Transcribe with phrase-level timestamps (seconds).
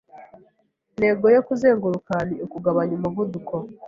[0.91, 3.55] Intego yo kuzenguruka ni ukugabanya umuvuduko.